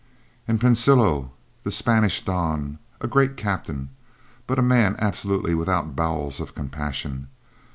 "And 0.47 0.59
Pensilo, 0.59 1.29
the 1.61 1.69
Spanish 1.69 2.25
Don! 2.25 2.79
A 3.01 3.07
great 3.07 3.37
captain, 3.37 3.91
but 4.47 4.57
a 4.57 4.63
man 4.63 4.95
absolutely 4.97 5.53
without 5.53 5.95
bowels 5.95 6.39
of 6.39 6.55
compassion. 6.55 7.27